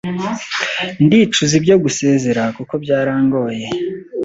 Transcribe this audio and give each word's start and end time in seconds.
Ndicuza 1.05 1.53
ibyo 1.59 1.75
gusezera 1.83 2.43
kuko 2.57 2.73
byarangoye 2.83 3.65